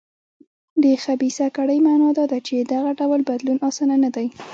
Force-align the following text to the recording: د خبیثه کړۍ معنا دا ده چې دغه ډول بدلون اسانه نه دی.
د 0.83 0.85
خبیثه 1.03 1.47
کړۍ 1.57 1.79
معنا 1.87 2.09
دا 2.17 2.23
ده 2.31 2.39
چې 2.47 2.55
دغه 2.73 2.91
ډول 2.99 3.21
بدلون 3.29 3.57
اسانه 3.69 3.95
نه 4.03 4.09
دی. 4.15 4.27